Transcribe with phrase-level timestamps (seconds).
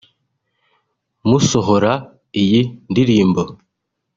[1.27, 1.91] Mu gusohora
[2.41, 2.61] iyi
[2.91, 3.41] ndirimbo